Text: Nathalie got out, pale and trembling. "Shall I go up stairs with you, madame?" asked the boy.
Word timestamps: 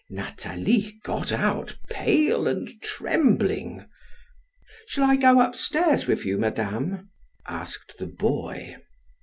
Nathalie 0.09 0.97
got 1.03 1.31
out, 1.31 1.77
pale 1.91 2.47
and 2.47 2.81
trembling. 2.81 3.85
"Shall 4.87 5.03
I 5.07 5.15
go 5.15 5.39
up 5.39 5.55
stairs 5.55 6.07
with 6.07 6.25
you, 6.25 6.39
madame?" 6.39 7.11
asked 7.45 7.99
the 7.99 8.07
boy. 8.07 8.77